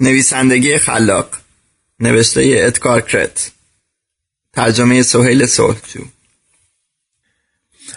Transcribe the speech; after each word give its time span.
نویسندگی 0.00 0.78
خلاق. 0.78 1.28
نوشته 2.00 2.54
ادکار 2.56 3.00
کرت. 3.00 3.50
ترجمه 4.52 5.02
سهیل 5.02 5.46
صلحجو. 5.46 6.00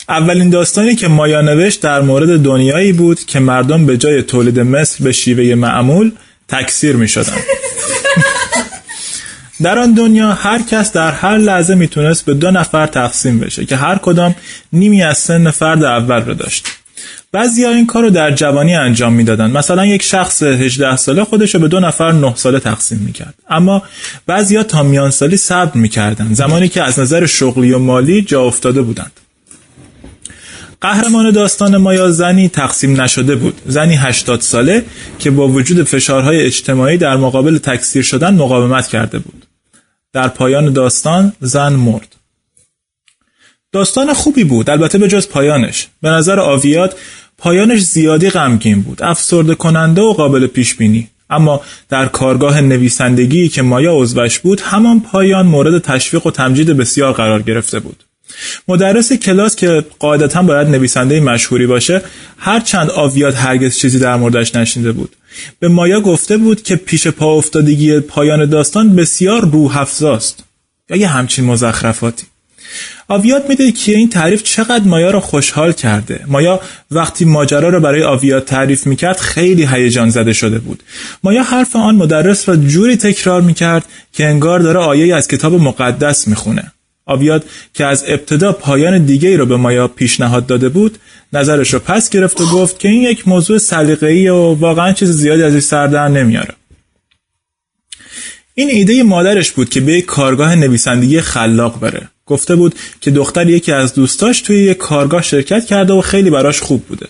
اولین 0.09 0.49
داستانی 0.49 0.95
که 0.95 1.07
مایا 1.07 1.41
نوشت 1.41 1.81
در 1.81 2.01
مورد 2.01 2.39
دنیایی 2.39 2.93
بود 2.93 3.25
که 3.25 3.39
مردم 3.39 3.85
به 3.85 3.97
جای 3.97 4.21
تولید 4.21 4.59
مصر 4.59 5.03
به 5.03 5.11
شیوه 5.11 5.55
معمول 5.55 6.11
تکثیر 6.47 6.95
می 6.95 7.07
شدن. 7.07 7.37
در 9.63 9.79
آن 9.79 9.93
دنیا 9.93 10.33
هر 10.33 10.61
کس 10.61 10.91
در 10.91 11.11
هر 11.11 11.37
لحظه 11.37 11.75
می‌تونست 11.75 12.25
به 12.25 12.33
دو 12.33 12.51
نفر 12.51 12.87
تقسیم 12.87 13.39
بشه 13.39 13.65
که 13.65 13.75
هر 13.75 13.97
کدام 13.97 14.35
نیمی 14.73 15.03
از 15.03 15.17
سن 15.17 15.51
فرد 15.51 15.83
اول 15.83 16.21
رو 16.21 16.33
داشت. 16.33 16.67
بعضی 17.33 17.63
ها 17.63 17.71
این 17.71 17.87
کار 17.87 18.03
رو 18.03 18.09
در 18.09 18.31
جوانی 18.31 18.75
انجام 18.75 19.13
می‌دادن. 19.13 19.51
مثلا 19.51 19.85
یک 19.85 20.01
شخص 20.01 20.43
18 20.43 20.95
ساله 20.95 21.23
خودش 21.23 21.55
رو 21.55 21.61
به 21.61 21.67
دو 21.67 21.79
نفر 21.79 22.11
9 22.11 22.35
ساله 22.35 22.59
تقسیم 22.59 22.97
می‌کرد. 22.97 23.33
اما 23.49 23.83
بعضی 24.25 24.55
ها 24.55 24.63
تا 24.63 24.83
میان 24.83 25.11
سالی 25.11 25.37
صبر 25.37 25.77
می‌کردن. 25.77 26.33
زمانی 26.33 26.69
که 26.69 26.83
از 26.83 26.99
نظر 26.99 27.25
شغلی 27.25 27.71
و 27.71 27.79
مالی 27.79 28.21
جا 28.21 28.41
افتاده 28.41 28.81
بودند. 28.81 29.11
قهرمان 30.81 31.31
داستان 31.31 31.77
مایا 31.77 32.11
زنی 32.11 32.49
تقسیم 32.49 33.01
نشده 33.01 33.35
بود. 33.35 33.61
زنی 33.65 33.95
80 33.95 34.41
ساله 34.41 34.85
که 35.19 35.31
با 35.31 35.47
وجود 35.47 35.83
فشارهای 35.83 36.45
اجتماعی 36.45 36.97
در 36.97 37.15
مقابل 37.15 37.57
تکثیر 37.57 38.03
شدن 38.03 38.33
مقاومت 38.33 38.87
کرده 38.87 39.19
بود. 39.19 39.45
در 40.13 40.27
پایان 40.27 40.73
داستان 40.73 41.33
زن 41.41 41.73
مرد. 41.73 42.15
داستان 43.71 44.13
خوبی 44.13 44.43
بود. 44.43 44.69
البته 44.69 44.97
به 44.97 45.07
جز 45.07 45.27
پایانش. 45.27 45.87
به 46.01 46.09
نظر 46.09 46.39
آویات 46.39 46.95
پایانش 47.43 47.81
زیادی 47.81 48.29
غمگین 48.29 48.81
بود 48.81 49.03
افسرده 49.03 49.55
کننده 49.55 50.01
و 50.01 50.13
قابل 50.13 50.47
پیش 50.47 50.75
بینی 50.75 51.07
اما 51.29 51.61
در 51.89 52.05
کارگاه 52.05 52.61
نویسندگی 52.61 53.49
که 53.49 53.61
مایا 53.61 53.93
عضوش 53.93 54.39
بود 54.39 54.61
همان 54.61 54.99
پایان 54.99 55.45
مورد 55.45 55.81
تشویق 55.81 56.27
و 56.27 56.31
تمجید 56.31 56.67
بسیار 56.67 57.13
قرار 57.13 57.41
گرفته 57.41 57.79
بود. 57.79 58.03
مدرس 58.67 59.13
کلاس 59.13 59.55
که 59.55 59.85
قاعدتا 59.99 60.41
باید 60.41 60.67
نویسنده 60.67 61.19
مشهوری 61.19 61.67
باشه 61.67 62.01
هر 62.37 62.59
چند 62.59 62.89
آویات 62.89 63.35
هرگز 63.35 63.77
چیزی 63.77 63.99
در 63.99 64.15
موردش 64.15 64.55
نشینده 64.55 64.91
بود. 64.91 65.15
به 65.59 65.67
مایا 65.67 66.01
گفته 66.01 66.37
بود 66.37 66.63
که 66.63 66.75
پیش 66.75 67.07
پا 67.07 67.33
افتادگی 67.33 67.99
پایان 67.99 68.49
داستان 68.49 68.95
بسیار 68.95 69.41
روح 69.41 69.77
افزاست 69.77 70.43
یا 70.89 70.97
یه 70.97 71.07
همچین 71.07 71.45
مزخرفاتی. 71.45 72.23
آویات 73.07 73.49
میده 73.49 73.71
که 73.71 73.91
این 73.95 74.09
تعریف 74.09 74.43
چقدر 74.43 74.83
مایا 74.83 75.11
رو 75.11 75.19
خوشحال 75.19 75.71
کرده. 75.71 76.19
مایا 76.27 76.61
وقتی 76.91 77.25
ماجرا 77.25 77.69
رو 77.69 77.79
برای 77.79 78.03
آویات 78.03 78.45
تعریف 78.45 78.87
می‌کرد 78.87 79.17
خیلی 79.17 79.67
هیجان 79.71 80.09
زده 80.09 80.33
شده 80.33 80.59
بود. 80.59 80.83
مایا 81.23 81.43
حرف 81.43 81.75
آن 81.75 81.95
مدرس 81.95 82.49
را 82.49 82.55
جوری 82.55 82.97
تکرار 82.97 83.41
می‌کرد 83.41 83.85
که 84.13 84.25
انگار 84.25 84.59
داره 84.59 84.79
آیه 84.79 85.15
از 85.15 85.27
کتاب 85.27 85.53
مقدس 85.53 86.27
می‌خونه. 86.27 86.71
آویات 87.05 87.43
که 87.73 87.85
از 87.85 88.03
ابتدا 88.07 88.51
پایان 88.51 89.05
دیگه 89.05 89.29
ای 89.29 89.37
رو 89.37 89.45
به 89.45 89.57
مایا 89.57 89.87
پیشنهاد 89.87 90.45
داده 90.45 90.69
بود 90.69 90.97
نظرش 91.33 91.73
رو 91.73 91.79
پس 91.79 92.09
گرفت 92.09 92.41
و 92.41 92.45
گفت 92.45 92.79
که 92.79 92.87
این 92.87 93.01
یک 93.01 93.27
موضوع 93.27 93.57
سلیقه‌ای 93.57 94.29
و 94.29 94.35
واقعا 94.35 94.93
چیز 94.93 95.09
زیادی 95.09 95.43
از 95.43 95.51
این 95.51 95.61
سر 95.61 96.07
نمیاره. 96.07 96.53
این 98.55 98.69
ایده 98.69 99.03
مادرش 99.03 99.51
بود 99.51 99.69
که 99.69 99.81
به 99.81 100.01
کارگاه 100.01 100.55
نویسندگی 100.55 101.21
خلاق 101.21 101.79
بره. 101.79 102.09
گفته 102.33 102.55
بود 102.55 102.75
که 103.01 103.11
دختر 103.11 103.49
یکی 103.49 103.71
از 103.71 103.93
دوستاش 103.93 104.41
توی 104.41 104.63
یک 104.63 104.77
کارگاه 104.77 105.21
شرکت 105.21 105.65
کرده 105.65 105.93
و 105.93 106.01
خیلی 106.01 106.29
براش 106.29 106.61
خوب 106.61 106.85
بوده. 106.85 107.07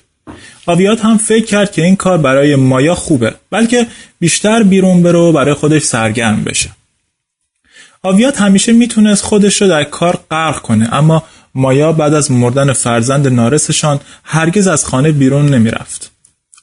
آویات 0.65 1.05
هم 1.05 1.17
فکر 1.17 1.45
کرد 1.45 1.71
که 1.71 1.81
این 1.83 1.95
کار 1.95 2.17
برای 2.17 2.55
مایا 2.55 2.95
خوبه 2.95 3.33
بلکه 3.51 3.87
بیشتر 4.19 4.63
بیرون 4.63 5.03
برو 5.03 5.31
برای 5.31 5.53
خودش 5.53 5.81
سرگرم 5.81 6.43
بشه. 6.43 6.69
آویات 8.03 8.41
همیشه 8.41 8.71
می‌تونست 8.71 9.23
خودش 9.23 9.61
رو 9.61 9.67
در 9.67 9.83
کار 9.83 10.19
غرق 10.31 10.61
کنه 10.61 10.93
اما 10.93 11.23
مایا 11.55 11.91
بعد 11.91 12.13
از 12.13 12.31
مردن 12.31 12.73
فرزند 12.73 13.27
نارسشان 13.27 13.99
هرگز 14.23 14.67
از 14.67 14.85
خانه 14.85 15.11
بیرون 15.11 15.45
نمی‌رفت. 15.49 16.11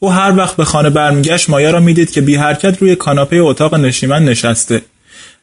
او 0.01 0.13
هر 0.13 0.37
وقت 0.37 0.57
به 0.57 0.65
خانه 0.65 0.91
برمیگشت 0.91 1.51
مایا 1.51 1.71
را 1.71 1.81
می‌دید 1.81 2.11
که 2.11 2.21
بی 2.21 2.37
حرکت 2.37 2.83
روی 2.83 2.97
کاناپه 2.97 3.37
اتاق 3.37 3.75
نشیمن 3.75 4.25
نشسته. 4.25 4.83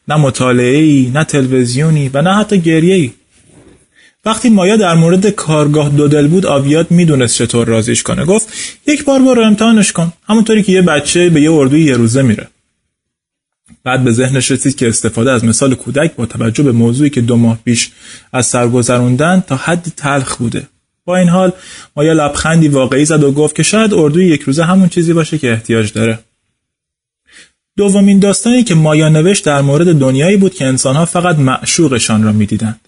نه 0.08 0.16
مطالعه 0.16 1.10
نه 1.10 1.24
تلویزیونی 1.24 2.10
و 2.14 2.22
نه 2.22 2.34
حتی 2.34 2.58
گریه 2.58 2.94
ای. 2.94 3.10
وقتی 4.24 4.50
مایا 4.50 4.76
در 4.76 4.94
مورد 4.94 5.26
کارگاه 5.26 5.88
دودل 5.88 6.26
بود 6.26 6.46
آویات 6.46 6.92
می‌دونست 6.92 7.36
چطور 7.36 7.66
رازیش 7.66 8.02
کنه. 8.02 8.24
گفت 8.24 8.48
یک 8.86 9.04
بار 9.04 9.22
برو 9.22 9.42
امتحانش 9.42 9.92
کن. 9.92 10.12
همونطوری 10.28 10.62
که 10.62 10.72
یه 10.72 10.82
بچه 10.82 11.30
به 11.30 11.40
یه 11.40 11.52
اردوی 11.52 11.84
یه 11.84 11.96
روزه 11.96 12.22
میره. 12.22 12.48
بعد 13.84 14.04
به 14.04 14.12
ذهنش 14.12 14.50
رسید 14.50 14.76
که 14.76 14.88
استفاده 14.88 15.30
از 15.30 15.44
مثال 15.44 15.74
کودک 15.74 16.14
با 16.16 16.26
توجه 16.26 16.62
به 16.64 16.72
موضوعی 16.72 17.10
که 17.10 17.20
دو 17.20 17.36
ماه 17.36 17.58
پیش 17.64 17.90
از 18.32 18.46
سر 18.46 18.68
گذروندن 18.68 19.42
تا 19.46 19.56
حدی 19.56 19.92
تلخ 19.96 20.36
بوده. 20.36 20.62
با 21.04 21.16
این 21.16 21.28
حال 21.28 21.52
مایا 21.96 22.12
لبخندی 22.12 22.68
واقعی 22.68 23.04
زد 23.04 23.22
و 23.22 23.32
گفت 23.32 23.56
که 23.56 23.62
شاید 23.62 23.94
اردوی 23.94 24.26
یک 24.26 24.42
روزه 24.42 24.64
همون 24.64 24.88
چیزی 24.88 25.12
باشه 25.12 25.38
که 25.38 25.52
احتیاج 25.52 25.92
داره. 25.92 26.18
دومین 27.78 28.18
داستانی 28.18 28.64
که 28.64 28.74
مایا 28.74 29.08
نوشت 29.08 29.44
در 29.44 29.60
مورد 29.60 29.98
دنیایی 29.98 30.36
بود 30.36 30.54
که 30.54 30.66
انسانها 30.66 31.04
فقط 31.04 31.36
معشوقشان 31.36 32.24
را 32.24 32.32
می‌دیدند. 32.32 32.80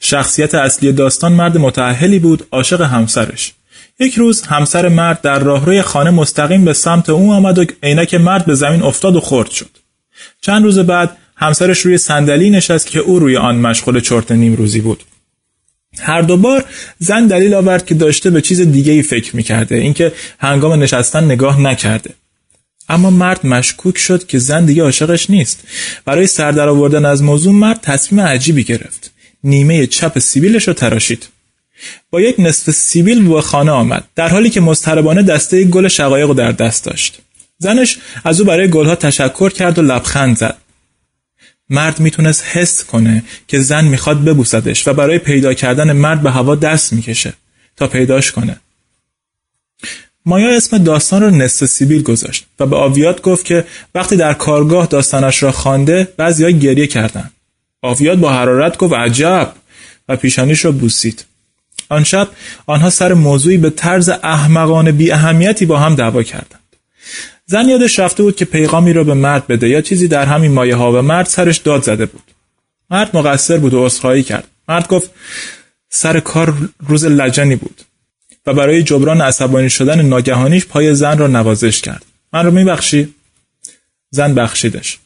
شخصیت 0.00 0.54
اصلی 0.54 0.92
داستان 0.92 1.32
مرد 1.32 1.58
متعهلی 1.58 2.18
بود 2.18 2.46
عاشق 2.50 2.80
همسرش. 2.80 3.52
یک 3.98 4.14
روز 4.14 4.42
همسر 4.42 4.88
مرد 4.88 5.20
در 5.20 5.38
راهروی 5.38 5.82
خانه 5.82 6.10
مستقیم 6.10 6.64
به 6.64 6.72
سمت 6.72 7.10
او 7.10 7.32
آمد 7.32 7.58
و 7.58 7.64
عینک 7.82 8.14
مرد 8.14 8.46
به 8.46 8.54
زمین 8.54 8.82
افتاد 8.82 9.16
و 9.16 9.20
خرد 9.20 9.50
شد. 9.50 9.70
چند 10.40 10.64
روز 10.64 10.78
بعد 10.78 11.16
همسرش 11.36 11.80
روی 11.80 11.98
صندلی 11.98 12.50
نشست 12.50 12.86
که 12.86 12.98
او 12.98 13.18
روی 13.18 13.36
آن 13.36 13.56
مشغول 13.56 14.00
چرت 14.00 14.32
نیم 14.32 14.54
روزی 14.54 14.80
بود. 14.80 15.04
هر 15.98 16.22
دو 16.22 16.36
بار 16.36 16.64
زن 16.98 17.26
دلیل 17.26 17.54
آورد 17.54 17.86
که 17.86 17.94
داشته 17.94 18.30
به 18.30 18.40
چیز 18.40 18.60
دیگه 18.60 18.92
ای 18.92 19.02
فکر 19.02 19.36
می‌کرده 19.36 19.76
اینکه 19.76 20.12
هنگام 20.38 20.82
نشستن 20.82 21.24
نگاه 21.24 21.60
نکرده. 21.60 22.10
اما 22.90 23.10
مرد 23.10 23.46
مشکوک 23.46 23.98
شد 23.98 24.26
که 24.26 24.38
زن 24.38 24.64
دیگه 24.64 24.82
عاشقش 24.82 25.30
نیست. 25.30 25.62
برای 26.04 26.26
سر 26.26 26.68
آوردن 26.68 27.04
از 27.04 27.22
موضوع 27.22 27.52
مرد 27.52 27.80
تصمیم 27.80 28.20
عجیبی 28.20 28.64
گرفت. 28.64 29.10
نیمه 29.44 29.86
چپ 29.86 30.18
سیبیلش 30.18 30.68
رو 30.68 30.74
تراشید. 30.74 31.28
با 32.10 32.20
یک 32.20 32.34
نصف 32.38 32.70
سیبیل 32.70 33.28
به 33.28 33.40
خانه 33.40 33.70
آمد 33.70 34.04
در 34.16 34.28
حالی 34.28 34.50
که 34.50 34.60
مضطربانه 34.60 35.22
دسته 35.22 35.64
گل 35.64 35.88
شقایق 35.88 36.32
در 36.32 36.52
دست 36.52 36.84
داشت. 36.84 37.18
زنش 37.58 37.98
از 38.24 38.40
او 38.40 38.46
برای 38.46 38.70
گلها 38.70 38.94
تشکر 38.94 39.50
کرد 39.50 39.78
و 39.78 39.82
لبخند 39.82 40.36
زد. 40.36 40.56
مرد 41.70 42.00
می‌تونست 42.00 42.44
حس 42.44 42.84
کنه 42.84 43.22
که 43.48 43.60
زن 43.60 43.84
می‌خواد 43.84 44.24
ببوسدش 44.24 44.88
و 44.88 44.92
برای 44.92 45.18
پیدا 45.18 45.54
کردن 45.54 45.92
مرد 45.92 46.22
به 46.22 46.30
هوا 46.30 46.54
دست 46.54 46.92
می‌کشه 46.92 47.32
تا 47.76 47.86
پیداش 47.86 48.32
کنه. 48.32 48.60
مایا 50.26 50.56
اسم 50.56 50.78
داستان 50.78 51.22
رو 51.22 51.30
نصف 51.30 51.66
سیبیل 51.66 52.02
گذاشت 52.02 52.46
و 52.60 52.66
به 52.66 52.76
آویات 52.76 53.22
گفت 53.22 53.44
که 53.44 53.64
وقتی 53.94 54.16
در 54.16 54.32
کارگاه 54.34 54.86
داستانش 54.86 55.42
را 55.42 55.52
خوانده 55.52 56.08
بعضیها 56.16 56.50
گریه 56.50 56.86
کردند. 56.86 57.32
آویات 57.82 58.18
با 58.18 58.32
حرارت 58.32 58.78
گفت 58.78 58.94
عجب 58.94 59.52
و 60.08 60.16
پیشانیش 60.16 60.64
را 60.64 60.72
بوسید. 60.72 61.24
آن 61.88 62.04
شب 62.04 62.28
آنها 62.66 62.90
سر 62.90 63.14
موضوعی 63.14 63.56
به 63.56 63.70
طرز 63.70 64.08
احمقانه 64.08 64.92
بی 64.92 65.12
اهمیتی 65.12 65.66
با 65.66 65.78
هم 65.78 65.94
دعوا 65.94 66.22
کردند. 66.22 66.60
زن 67.46 67.68
یادش 67.68 67.98
رفته 67.98 68.22
بود 68.22 68.36
که 68.36 68.44
پیغامی 68.44 68.92
را 68.92 69.04
به 69.04 69.14
مرد 69.14 69.46
بده 69.46 69.68
یا 69.68 69.80
چیزی 69.80 70.08
در 70.08 70.26
همین 70.26 70.52
مایه 70.52 70.76
ها 70.76 70.92
و 70.92 71.02
مرد 71.02 71.26
سرش 71.26 71.58
داد 71.58 71.82
زده 71.82 72.06
بود. 72.06 72.22
مرد 72.90 73.16
مقصر 73.16 73.58
بود 73.58 73.74
و 73.74 73.84
عذرخواهی 73.84 74.22
کرد. 74.22 74.48
مرد 74.68 74.88
گفت 74.88 75.10
سر 75.88 76.20
کار 76.20 76.54
روز 76.86 77.04
لجنی 77.04 77.56
بود. 77.56 77.82
و 78.46 78.54
برای 78.54 78.82
جبران 78.82 79.20
عصبانی 79.20 79.70
شدن 79.70 80.02
ناگهانیش 80.02 80.66
پای 80.66 80.94
زن 80.94 81.18
را 81.18 81.26
نوازش 81.26 81.80
کرد. 81.80 82.04
من 82.32 82.44
رو 82.44 82.50
میبخشی؟ 82.50 83.14
زن 84.10 84.34
بخشیدش. 84.34 84.98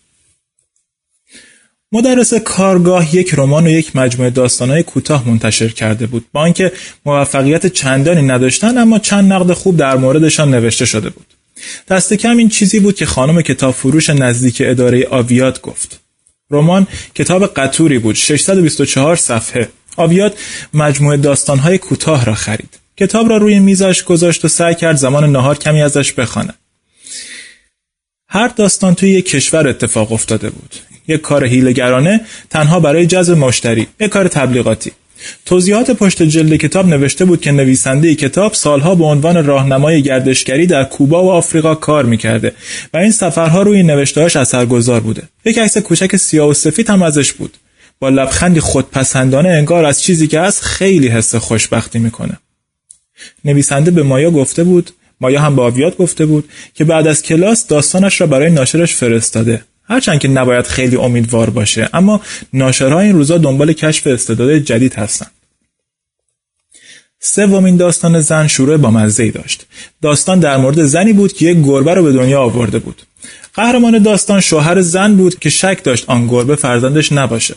مدرس 1.93 2.35
کارگاه 2.35 3.15
یک 3.17 3.35
رمان 3.37 3.67
و 3.67 3.71
یک 3.71 3.97
مجموعه 3.97 4.31
داستانهای 4.31 4.83
کوتاه 4.83 5.29
منتشر 5.29 5.69
کرده 5.69 6.07
بود. 6.07 6.27
با 6.33 6.45
اینکه 6.45 6.73
موفقیت 7.07 7.67
چندانی 7.67 8.23
نداشتن 8.23 8.79
اما 8.79 8.99
چند 8.99 9.33
نقد 9.33 9.53
خوب 9.53 9.77
در 9.77 9.97
موردشان 9.97 10.55
نوشته 10.55 10.85
شده 10.85 11.11
بود. 11.11 11.27
دست 11.89 12.15
کم 12.15 12.37
این 12.37 12.49
چیزی 12.49 12.81
بود 12.81 12.97
که 12.97 13.07
خانم 13.07 13.43
کتاب 13.43 13.75
فروش 13.75 14.11
نزدیک 14.11 14.63
اداره 14.65 15.07
آویات 15.11 15.61
گفت. 15.61 16.01
رمان 16.51 16.87
کتاب 17.15 17.47
قطوری 17.47 17.99
بود 17.99 18.15
624 18.15 19.17
صفحه. 19.17 19.69
آویات 19.97 20.39
مجموعه 20.75 21.17
داستانهای 21.17 21.79
کوتاه 21.79 22.25
را 22.25 22.35
خرید. 22.35 22.84
کتاب 22.97 23.31
را 23.31 23.37
روی 23.37 23.59
میزش 23.59 24.03
گذاشت 24.03 24.45
و 24.45 24.49
سعی 24.49 24.75
کرد 24.75 24.97
زمان 24.97 25.33
نهار 25.33 25.59
کمی 25.59 25.83
ازش 25.83 26.13
بخوانه. 26.13 26.55
هر 28.29 28.49
داستان 28.49 28.95
توی 28.95 29.11
یک 29.11 29.31
کشور 29.31 29.69
اتفاق 29.69 30.13
افتاده 30.13 30.51
بود. 30.51 30.75
یک 31.09 31.21
کار 31.21 31.45
هیلگرانه 31.45 32.21
تنها 32.51 32.81
برای 32.81 33.07
جذب 33.07 33.37
مشتری، 33.37 33.87
یک 34.01 34.11
کار 34.11 34.29
تبلیغاتی. 34.29 34.93
توضیحات 35.47 35.91
پشت 35.91 36.23
جلد 36.23 36.57
کتاب 36.57 36.87
نوشته 36.87 37.25
بود 37.25 37.41
که 37.41 37.53
نویسنده 37.53 38.15
کتاب 38.15 38.55
سالها 38.55 38.95
به 38.95 39.05
عنوان 39.05 39.47
راهنمای 39.47 40.03
گردشگری 40.03 40.67
در 40.67 40.85
کوبا 40.85 41.25
و 41.25 41.31
آفریقا 41.31 41.75
کار 41.75 42.05
می‌کرده 42.05 42.53
و 42.95 42.97
این 42.97 43.11
سفرها 43.11 43.63
روی 43.63 43.83
نوشتهاش 43.83 44.37
اثرگذار 44.37 45.01
بوده 45.01 45.23
یک 45.45 45.59
عکس 45.59 45.79
کوچک 45.79 46.17
سیاه 46.17 46.49
و 46.49 46.55
سفید 46.55 46.91
هم 46.91 47.03
ازش 47.03 47.33
بود 47.33 47.57
با 47.99 48.09
لبخندی 48.09 48.61
خودپسندانه 48.61 49.49
انگار 49.49 49.85
از 49.85 50.03
چیزی 50.03 50.27
که 50.27 50.41
هست 50.41 50.63
خیلی 50.63 51.09
حس 51.09 51.35
خوشبختی 51.35 51.99
می‌کنه 51.99 52.39
نویسنده 53.45 53.91
به 53.91 54.03
مایا 54.03 54.31
گفته 54.31 54.65
بود 54.65 54.91
مایا 55.21 55.41
هم 55.41 55.57
به 55.57 55.63
آویات 55.63 55.97
گفته 55.97 56.27
بود 56.27 56.49
که 56.75 56.85
بعد 56.85 57.07
از 57.07 57.23
کلاس 57.23 57.67
داستانش 57.67 58.21
را 58.21 58.27
برای 58.27 58.51
ناشرش 58.51 58.95
فرستاده. 58.95 59.65
هرچند 59.89 60.19
که 60.19 60.29
نباید 60.29 60.67
خیلی 60.67 60.97
امیدوار 60.97 61.51
باشه 61.51 61.89
اما 61.93 62.21
ناشرها 62.53 63.01
این 63.01 63.13
روزا 63.13 63.39
دنبال 63.39 63.73
کشف 63.73 64.07
استعداد 64.07 64.59
جدید 64.59 64.95
هستند. 64.95 65.31
سومین 67.21 67.77
داستان 67.77 68.21
زن 68.21 68.47
شروع 68.47 68.77
با 68.77 68.91
مزه 68.91 69.31
داشت. 69.31 69.67
داستان 70.03 70.41
در 70.41 70.57
مورد 70.57 70.85
زنی 70.85 71.13
بود 71.13 71.33
که 71.33 71.47
یک 71.47 71.59
گربه 71.59 71.95
رو 71.95 72.03
به 72.03 72.13
دنیا 72.13 72.41
آورده 72.41 72.79
بود. 72.79 73.03
قهرمان 73.55 73.99
داستان 73.99 74.41
شوهر 74.41 74.81
زن 74.81 75.17
بود 75.17 75.39
که 75.39 75.51
شک 75.51 75.81
داشت 75.85 76.05
آن 76.07 76.27
گربه 76.27 76.57
فرزندش 76.57 77.13
نباشه. 77.13 77.55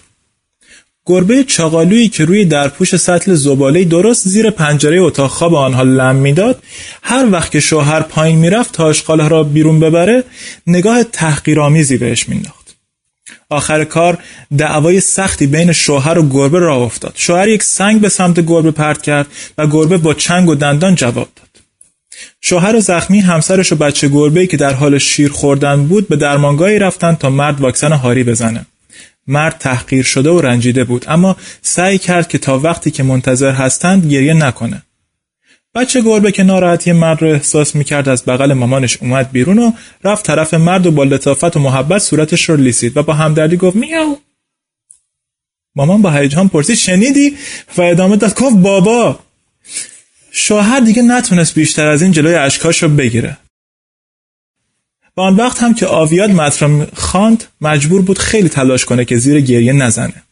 گربه 1.07 1.43
چاقالویی 1.43 2.09
که 2.09 2.25
روی 2.25 2.45
درپوش 2.45 2.95
سطل 2.95 3.33
زباله 3.33 3.83
درست 3.83 4.27
زیر 4.27 4.49
پنجره 4.49 5.01
اتاق 5.01 5.29
خواب 5.29 5.55
آنها 5.55 5.83
لم 5.83 6.15
می‌داد 6.15 6.63
هر 7.03 7.31
وقت 7.31 7.51
که 7.51 7.59
شوهر 7.59 8.01
پایین 8.01 8.37
می‌رفت 8.37 8.71
تا 8.71 8.89
اشغال 8.89 9.29
را 9.29 9.43
بیرون 9.43 9.79
ببره 9.79 10.23
نگاه 10.67 11.03
تحقیرآمیزی 11.03 11.97
بهش 11.97 12.29
مینداخت. 12.29 12.75
آخر 13.49 13.83
کار 13.83 14.17
دعوای 14.57 14.99
سختی 14.99 15.47
بین 15.47 15.71
شوهر 15.71 16.17
و 16.17 16.29
گربه 16.29 16.59
راه 16.59 16.81
افتاد. 16.81 17.13
شوهر 17.15 17.47
یک 17.47 17.63
سنگ 17.63 18.01
به 18.01 18.09
سمت 18.09 18.39
گربه 18.39 18.71
پرت 18.71 19.01
کرد 19.01 19.27
و 19.57 19.67
گربه 19.67 19.97
با 19.97 20.13
چنگ 20.13 20.49
و 20.49 20.55
دندان 20.55 20.95
جواب 20.95 21.29
داد. 21.35 21.47
شوهر 22.41 22.79
زخمی 22.79 23.19
همسرش 23.19 23.71
و 23.71 23.75
بچه 23.75 24.07
گربه 24.07 24.47
که 24.47 24.57
در 24.57 24.73
حال 24.73 24.97
شیر 24.97 25.31
خوردن 25.31 25.87
بود 25.87 26.07
به 26.07 26.15
درمانگاهی 26.15 26.79
رفتن 26.79 27.15
تا 27.15 27.29
مرد 27.29 27.61
واکسن 27.61 27.91
هاری 27.91 28.23
بزنه. 28.23 28.65
مرد 29.27 29.57
تحقیر 29.57 30.03
شده 30.03 30.29
و 30.29 30.41
رنجیده 30.41 30.83
بود. 30.83 31.05
اما 31.07 31.37
سعی 31.61 31.97
کرد 31.97 32.27
که 32.27 32.37
تا 32.37 32.59
وقتی 32.59 32.91
که 32.91 33.03
منتظر 33.03 33.51
هستند 33.51 34.11
گریه 34.11 34.33
نکنه. 34.33 34.81
بچه 35.75 36.01
گربه 36.01 36.31
که 36.31 36.43
ناراحتی 36.43 36.91
مرد 36.91 37.21
رو 37.21 37.27
احساس 37.27 37.75
می‌کرد 37.75 38.09
از 38.09 38.25
بغل 38.25 38.53
مامانش 38.53 38.97
اومد 39.01 39.31
بیرون 39.31 39.59
و 39.59 39.71
رفت 40.03 40.25
طرف 40.25 40.53
مرد 40.53 40.85
و 40.85 40.91
با 40.91 41.03
لطافت 41.03 41.57
و 41.57 41.59
محبت 41.59 42.01
صورتش 42.01 42.49
رو 42.49 42.57
لیسید 42.57 42.97
و 42.97 43.03
با 43.03 43.13
همدردی 43.13 43.57
گفت 43.57 43.75
میاو. 43.75 44.17
مامان 45.75 46.01
با 46.01 46.11
هیجان 46.11 46.49
پرسید 46.49 46.75
شنیدی؟ 46.75 47.37
و 47.77 47.81
ادامه 47.81 48.15
داد 48.15 48.35
گفت 48.39 48.55
بابا. 48.55 49.19
شوهر 50.31 50.79
دیگه 50.79 51.01
نتونست 51.01 51.55
بیشتر 51.55 51.87
از 51.87 52.01
این 52.01 52.11
جلوی 52.11 52.35
اشکاش 52.35 52.83
رو 52.83 52.89
بگیره. 52.89 53.37
و 55.17 55.21
آن 55.21 55.35
وقت 55.35 55.63
هم 55.63 55.73
که 55.73 55.87
آویاد 55.87 56.29
مطرم 56.29 56.87
خواند 56.93 57.43
مجبور 57.61 58.01
بود 58.01 58.19
خیلی 58.19 58.49
تلاش 58.49 58.85
کنه 58.85 59.05
که 59.05 59.17
زیر 59.17 59.41
گریه 59.41 59.73
نزنه. 59.73 60.23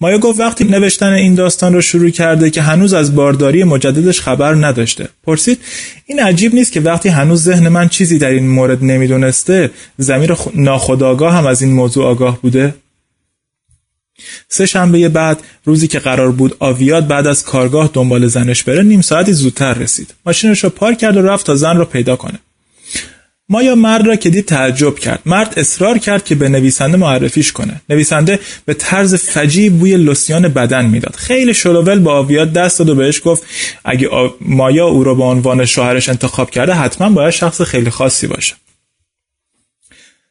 مایا 0.00 0.18
گفت 0.18 0.40
وقتی 0.40 0.64
نوشتن 0.64 1.12
این 1.12 1.34
داستان 1.34 1.74
رو 1.74 1.80
شروع 1.80 2.10
کرده 2.10 2.50
که 2.50 2.62
هنوز 2.62 2.94
از 2.94 3.14
بارداری 3.14 3.64
مجددش 3.64 4.20
خبر 4.20 4.54
نداشته. 4.54 5.08
پرسید 5.22 5.58
این 6.06 6.20
عجیب 6.20 6.54
نیست 6.54 6.72
که 6.72 6.80
وقتی 6.80 7.08
هنوز 7.08 7.42
ذهن 7.42 7.68
من 7.68 7.88
چیزی 7.88 8.18
در 8.18 8.30
این 8.30 8.48
مورد 8.48 8.84
نمی‌دونسته 8.84 9.70
زمیر 9.98 10.36
ناخداگاه 10.54 11.34
هم 11.34 11.46
از 11.46 11.62
این 11.62 11.72
موضوع 11.72 12.06
آگاه 12.06 12.40
بوده؟ 12.40 12.74
سه 14.48 14.66
شنبه 14.66 15.08
بعد 15.08 15.42
روزی 15.64 15.88
که 15.88 15.98
قرار 15.98 16.32
بود 16.32 16.56
آویاد 16.58 17.06
بعد 17.06 17.26
از 17.26 17.42
کارگاه 17.42 17.90
دنبال 17.92 18.26
زنش 18.26 18.62
بره 18.62 18.82
نیم 18.82 19.00
ساعتی 19.00 19.32
زودتر 19.32 19.74
رسید. 19.74 20.14
ماشینش 20.26 20.64
رو 20.64 20.70
پارک 20.70 20.98
کرد 20.98 21.16
و 21.16 21.22
رفت 21.22 21.46
تا 21.46 21.54
زن 21.54 21.76
رو 21.76 21.84
پیدا 21.84 22.16
کنه. 22.16 22.38
مایا 23.48 23.74
مرد 23.74 24.06
را 24.06 24.16
که 24.16 24.30
دید 24.30 24.44
تعجب 24.44 24.98
کرد. 24.98 25.20
مرد 25.26 25.54
اصرار 25.56 25.98
کرد 25.98 26.24
که 26.24 26.34
به 26.34 26.48
نویسنده 26.48 26.96
معرفیش 26.96 27.52
کنه. 27.52 27.80
نویسنده 27.90 28.40
به 28.64 28.74
طرز 28.74 29.14
فجی 29.14 29.70
بوی 29.70 29.96
لوسیان 29.96 30.48
بدن 30.48 30.86
می‌داد. 30.86 31.14
خیلی 31.16 31.54
شلوول 31.54 31.98
با 31.98 32.18
آویات 32.18 32.52
دست 32.52 32.78
داد 32.78 32.88
و 32.88 32.94
بهش 32.94 33.20
گفت 33.24 33.42
اگه 33.84 34.08
مایا 34.40 34.86
او 34.86 35.04
را 35.04 35.14
به 35.14 35.24
عنوان 35.24 35.64
شوهرش 35.64 36.08
انتخاب 36.08 36.50
کرده 36.50 36.74
حتما 36.74 37.10
باید 37.10 37.30
شخص 37.30 37.62
خیلی 37.62 37.90
خاصی 37.90 38.26
باشه. 38.26 38.54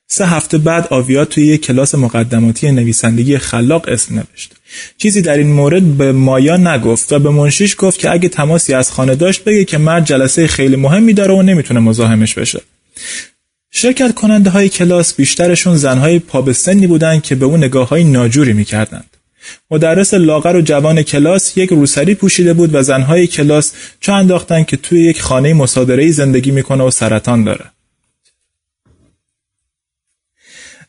سه 0.08 0.28
هفته 0.28 0.58
بعد 0.58 0.88
آویات 0.90 1.30
توی 1.30 1.46
یک 1.48 1.66
کلاس 1.66 1.96
مقدماتی 1.96 2.72
نویسندگی 2.72 3.38
خلاق 3.38 3.86
اسم 3.88 4.16
نوشت. 4.16 4.54
چیزی 4.98 5.22
در 5.22 5.38
این 5.38 5.52
مورد 5.52 5.98
به 5.98 6.12
مایا 6.12 6.58
نگفت 6.58 7.14
و 7.14 7.20
به 7.20 7.30
منشیش 7.30 7.76
گفت 7.78 8.00
که 8.00 8.12
اگه 8.12 8.30
تماسی 8.30 8.74
از 8.74 8.92
خانه 8.92 9.16
داشت 9.16 9.44
بگه 9.44 9.66
که 9.66 9.78
مرد 9.78 10.06
جلسه 10.06 10.48
خیلی 10.48 10.76
مهمی 10.76 11.14
داره 11.14 11.34
و 11.34 11.42
نمی‌تونه 11.42 11.80
مزاحمش 11.80 12.34
بشه. 12.34 12.62
شرکت 13.72 14.14
کننده 14.14 14.50
های 14.50 14.70
کلاس 14.70 15.14
بیشترشون 15.14 15.78
زنهای 15.78 16.20
پابستنی 16.20 16.88
بودند 16.88 17.24
که 17.24 17.36
به 17.36 17.46
اون 17.46 17.64
نگاه 17.64 17.90
های 17.90 18.04
ناجوری 18.04 18.54
می‌کردند. 18.54 19.10
مدرس 19.72 20.14
لاغر 20.14 20.56
و 20.56 20.62
جوان 20.62 21.04
کلاس 21.04 21.58
یک 21.58 21.70
روسری 21.70 22.16
پوشیده 22.16 22.54
بود 22.54 22.76
و 22.76 22.82
زنهای 22.82 23.28
کلاس 23.28 23.72
چه 24.02 24.14
انداختن 24.14 24.64
که 24.64 24.78
توی 24.78 25.04
یک 25.04 25.22
خانه 25.22 25.54
مصادره 25.54 26.12
زندگی 26.12 26.52
می‌کنه 26.52 26.84
و 26.84 26.92
سرطان 26.92 27.44
داره. 27.44 27.66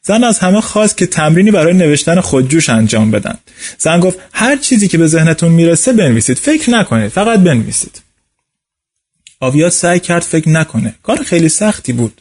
زن 0.02 0.24
از 0.24 0.38
همه 0.38 0.60
خواست 0.60 0.96
که 0.96 1.06
تمرینی 1.06 1.50
برای 1.50 1.74
نوشتن 1.74 2.20
خودجوش 2.20 2.68
انجام 2.68 3.10
بدن. 3.10 3.38
زن 3.78 4.00
گفت 4.00 4.18
هر 4.32 4.56
چیزی 4.56 4.88
که 4.88 4.98
به 4.98 5.06
ذهنتون 5.06 5.52
می‌رسه 5.52 5.92
بنویسید. 5.92 6.36
فکر 6.36 6.70
نکنید. 6.70 7.08
فقط 7.08 7.40
بنویسید. 7.40 8.05
آویات 9.40 9.72
سعی 9.72 10.00
کرد 10.00 10.22
فکر 10.22 10.48
نکنه. 10.48 10.94
کار 11.02 11.22
خیلی 11.22 11.48
سختی 11.48 11.92
بود. 11.92 12.20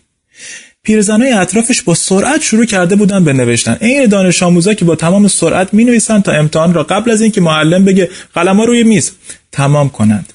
پیرزنای 0.83 1.31
اطرافش 1.31 1.81
با 1.81 1.93
سرعت 1.93 2.41
شروع 2.41 2.65
کرده 2.65 2.95
بودن 2.95 3.23
به 3.23 3.33
نوشتن. 3.33 3.77
این 3.81 4.05
دانش 4.05 4.43
آموزا 4.43 4.73
که 4.73 4.85
با 4.85 4.95
تمام 4.95 5.27
سرعت 5.27 5.73
می 5.73 5.83
نویسن 5.83 6.21
تا 6.21 6.31
امتحان 6.31 6.73
را 6.73 6.83
قبل 6.83 7.11
از 7.11 7.21
اینکه 7.21 7.41
معلم 7.41 7.85
بگه 7.85 8.09
قلما 8.33 8.63
روی 8.65 8.83
میز. 8.83 9.11
تمام 9.51 9.89
کنند. 9.89 10.33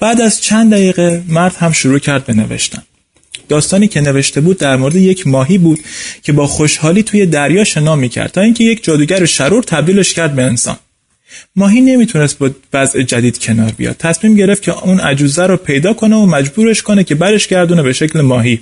بعد 0.00 0.20
از 0.20 0.40
چند 0.40 0.72
دقیقه 0.72 1.22
مرد 1.28 1.56
هم 1.56 1.72
شروع 1.72 1.98
کرد 1.98 2.24
به 2.24 2.34
نوشتن. 2.34 2.82
داستانی 3.48 3.88
که 3.88 4.00
نوشته 4.00 4.40
بود 4.40 4.58
در 4.58 4.76
مورد 4.76 4.96
یک 4.96 5.26
ماهی 5.26 5.58
بود 5.58 5.80
که 6.22 6.32
با 6.32 6.46
خوشحالی 6.46 7.02
توی 7.02 7.26
دریا 7.26 7.64
شنا 7.64 7.96
می‌کرد 7.96 8.30
تا 8.30 8.40
اینکه 8.40 8.64
یک 8.64 8.84
جادوگر 8.84 9.24
شرور 9.24 9.62
تبدیلش 9.62 10.14
کرد 10.14 10.34
به 10.34 10.42
انسان. 10.42 10.76
ماهی 11.56 11.80
نمی‌تونست 11.80 12.38
با 12.38 12.50
وضع 12.72 13.02
جدید 13.02 13.38
کنار 13.38 13.70
بیاد. 13.70 13.96
تصمیم 13.98 14.34
گرفت 14.34 14.62
که 14.62 14.84
اون 14.84 15.00
عجوزه 15.00 15.46
رو 15.46 15.56
پیدا 15.56 15.92
کنه 15.92 16.16
و 16.16 16.26
مجبورش 16.26 16.82
کنه 16.82 17.04
که 17.04 17.14
برش 17.14 17.46
گردونه 17.46 17.82
به 17.82 17.92
شکل 17.92 18.20
ماهی. 18.20 18.60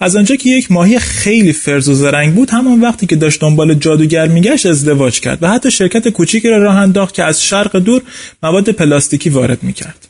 از 0.00 0.16
آنجا 0.16 0.36
که 0.36 0.50
یک 0.50 0.72
ماهی 0.72 0.98
خیلی 0.98 1.52
فرز 1.52 1.88
و 1.88 1.94
زرنگ 1.94 2.34
بود 2.34 2.50
همان 2.50 2.80
وقتی 2.80 3.06
که 3.06 3.16
داشت 3.16 3.40
دنبال 3.40 3.74
جادوگر 3.74 4.28
میگشت 4.28 4.66
ازدواج 4.66 5.20
کرد 5.20 5.42
و 5.42 5.48
حتی 5.48 5.70
شرکت 5.70 6.08
کوچیکی 6.08 6.48
را 6.48 6.58
راه 6.58 6.76
انداخت 6.76 7.14
که 7.14 7.24
از 7.24 7.44
شرق 7.44 7.76
دور 7.76 8.02
مواد 8.42 8.70
پلاستیکی 8.70 9.30
وارد 9.30 9.62
می‌کرد. 9.62 10.08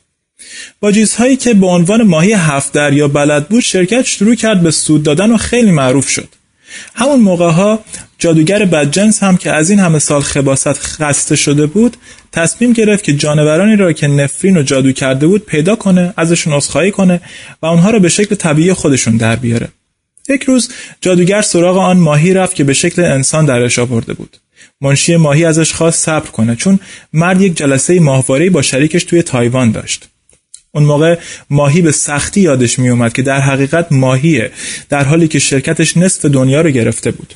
با 0.81 0.93
چیزهایی 0.93 1.37
که 1.37 1.55
به 1.55 1.67
عنوان 1.67 2.03
ماهی 2.03 2.33
هفت 2.33 2.73
دریا 2.73 3.09
بلد 3.09 3.49
بود 3.49 3.61
شرکت 3.61 4.03
شروع 4.07 4.35
کرد 4.35 4.63
به 4.63 4.71
سود 4.71 5.03
دادن 5.03 5.31
و 5.31 5.37
خیلی 5.37 5.71
معروف 5.71 6.09
شد. 6.09 6.29
همون 6.95 7.21
موقع 7.21 7.51
ها 7.51 7.85
جادوگر 8.19 8.65
بدجنس 8.65 9.23
هم 9.23 9.37
که 9.37 9.53
از 9.53 9.71
این 9.71 9.79
همه 9.79 9.99
سال 9.99 10.21
خباست 10.21 10.73
خسته 10.73 11.37
شده 11.37 11.67
بود 11.67 11.97
تصمیم 12.33 12.73
گرفت 12.73 13.05
که 13.05 13.13
جانورانی 13.13 13.77
را 13.77 13.93
که 13.93 14.07
نفرین 14.07 14.57
و 14.57 14.63
جادو 14.63 14.93
کرده 14.93 15.27
بود 15.27 15.47
پیدا 15.47 15.77
کنه 15.77 16.15
ازشون 16.17 16.53
عذرخواهی 16.53 16.91
کنه 16.91 17.21
و 17.63 17.67
اونها 17.67 17.91
را 17.91 17.99
به 17.99 18.09
شکل 18.09 18.35
طبیعی 18.35 18.73
خودشون 18.73 19.17
در 19.17 19.37
بیاره. 19.37 19.69
یک 20.29 20.43
روز 20.43 20.71
جادوگر 21.01 21.43
سراغ 21.43 21.77
آن 21.77 21.97
ماهی 21.97 22.35
رفت 22.35 22.55
که 22.55 22.65
به 22.65 22.73
شکل 22.73 23.05
انسان 23.05 23.47
درش 23.47 23.79
آورده 23.79 24.15
بود. 24.15 24.37
منشی 24.81 25.17
ماهی 25.17 25.45
ازش 25.45 25.73
خواست 25.73 26.05
صبر 26.05 26.31
کنه 26.31 26.57
چون 26.57 26.81
مرد 27.13 27.41
یک 27.41 27.57
جلسه 27.57 28.01
ماهواره‌ای 28.01 28.51
با 28.51 28.63
شریکش 28.63 29.05
توی 29.05 29.23
تایوان 29.23 29.71
داشت. 29.71 30.09
اون 30.75 30.85
موقع 30.85 31.19
ماهی 31.51 31.83
به 31.83 31.93
سختی 31.93 32.41
یادش 32.41 32.79
می 32.79 32.89
اومد 32.89 33.13
که 33.13 33.23
در 33.23 33.41
حقیقت 33.41 33.87
ماهیه 33.91 34.51
در 34.89 35.05
حالی 35.05 35.29
که 35.29 35.39
شرکتش 35.39 35.97
نصف 35.97 36.25
دنیا 36.25 36.61
رو 36.61 36.71
گرفته 36.71 37.11
بود. 37.11 37.35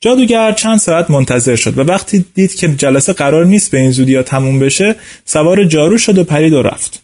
جادوگر 0.00 0.52
چند 0.52 0.78
ساعت 0.78 1.10
منتظر 1.10 1.56
شد 1.56 1.78
و 1.78 1.82
وقتی 1.82 2.24
دید 2.34 2.54
که 2.54 2.68
جلسه 2.68 3.12
قرار 3.12 3.46
نیست 3.46 3.70
به 3.70 3.78
این 3.78 3.90
زودی 3.90 4.14
ها 4.14 4.22
تموم 4.22 4.58
بشه 4.58 4.94
سوار 5.24 5.64
جارو 5.64 5.98
شد 5.98 6.18
و 6.18 6.24
پرید 6.24 6.52
و 6.52 6.62
رفت. 6.62 7.02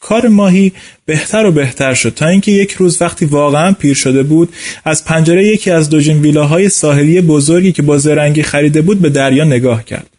کار 0.00 0.28
ماهی 0.28 0.72
بهتر 1.06 1.46
و 1.46 1.52
بهتر 1.52 1.94
شد 1.94 2.14
تا 2.14 2.26
اینکه 2.26 2.52
یک 2.52 2.72
روز 2.72 3.02
وقتی 3.02 3.24
واقعا 3.24 3.72
پیر 3.72 3.94
شده 3.94 4.22
بود 4.22 4.54
از 4.84 5.04
پنجره 5.04 5.46
یکی 5.46 5.70
از 5.70 5.90
دوجین 5.90 6.22
ویلاهای 6.22 6.68
ساحلی 6.68 7.20
بزرگی 7.20 7.72
که 7.72 7.82
با 7.82 7.98
زرنگی 7.98 8.42
خریده 8.42 8.82
بود 8.82 9.00
به 9.00 9.10
دریا 9.10 9.44
نگاه 9.44 9.84
کرد. 9.84 10.17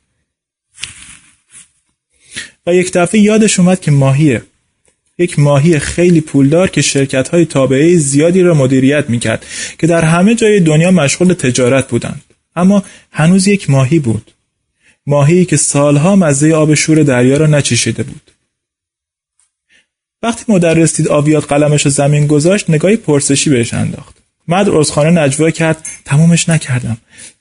و 2.67 2.73
یک 2.73 2.91
دفعه 2.93 3.21
یادش 3.21 3.59
اومد 3.59 3.79
که 3.79 3.91
ماهیه. 3.91 4.41
یک 5.17 5.39
ماهی 5.39 5.79
خیلی 5.79 6.21
پولدار 6.21 6.69
که 6.69 6.81
شرکت 6.81 7.29
های 7.29 7.45
تابعه 7.45 7.97
زیادی 7.97 8.41
را 8.41 8.53
مدیریت 8.53 9.09
می‌کرد 9.09 9.45
که 9.79 9.87
در 9.87 10.01
همه 10.05 10.35
جای 10.35 10.59
دنیا 10.59 10.91
مشغول 10.91 11.33
تجارت 11.33 11.87
بودند. 11.87 12.23
اما 12.55 12.83
هنوز 13.11 13.47
یک 13.47 13.69
ماهی 13.69 13.99
بود. 13.99 14.31
ماهی 15.07 15.45
که 15.45 15.57
سالها 15.57 16.15
مزه 16.15 16.53
آب 16.53 16.73
شور 16.73 17.03
دریا 17.03 17.37
را 17.37 17.45
نچشیده 17.45 18.03
بود. 18.03 18.31
وقتی 20.23 20.53
مدرس 20.53 20.97
دید 20.97 21.07
آویات 21.07 21.47
قلمش 21.47 21.85
رو 21.85 21.91
زمین 21.91 22.27
گذاشت 22.27 22.69
نگاهی 22.69 22.95
پرسشی 22.95 23.49
بهش 23.49 23.73
انداخت. 23.73 24.15
مد 24.47 24.69
عذرخانه 24.69 25.21
نجوا 25.21 25.49
کرد. 25.51 25.87
تمومش 26.05 26.49
نکردم. 26.49 26.97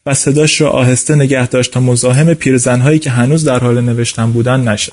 و 0.07 0.15
صداش 0.15 0.61
را 0.61 0.71
آهسته 0.71 1.15
نگه 1.15 1.47
داشت 1.47 1.73
تا 1.73 1.81
مزاحم 1.81 2.35
پیرزنهایی 2.35 2.99
که 2.99 3.11
هنوز 3.11 3.45
در 3.45 3.59
حال 3.59 3.81
نوشتن 3.81 4.33
بودن 4.33 4.69
نشد. 4.69 4.93